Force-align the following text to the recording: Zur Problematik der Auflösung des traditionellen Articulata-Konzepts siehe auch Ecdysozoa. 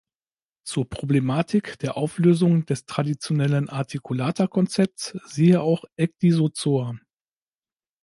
Zur 0.65 0.89
Problematik 0.89 1.77
der 1.77 1.95
Auflösung 1.95 2.65
des 2.65 2.87
traditionellen 2.87 3.69
Articulata-Konzepts 3.69 5.15
siehe 5.27 5.61
auch 5.61 5.83
Ecdysozoa. 5.95 6.97